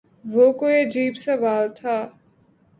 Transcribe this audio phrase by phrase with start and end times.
[0.25, 1.95] وہ کوئی عجیب سوال تھا